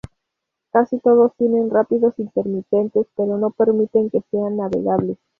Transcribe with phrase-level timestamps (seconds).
[0.71, 5.19] Casi todos tienen rápidos intermitentes que no permiten que sean navegables.